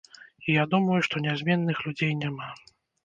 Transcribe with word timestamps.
І 0.47 0.53
я 0.53 0.63
думаю, 0.71 0.97
што 1.07 1.23
нязменных 1.27 1.85
людзей 1.89 2.11
няма. 2.23 2.49